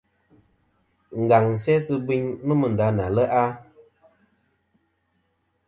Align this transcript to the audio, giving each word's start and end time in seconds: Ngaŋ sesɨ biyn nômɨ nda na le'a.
Ngaŋ 1.23 1.45
sesɨ 1.63 1.93
biyn 2.05 2.25
nômɨ 2.47 2.67
nda 2.73 2.87
na 2.97 3.05
le'a. 3.15 3.43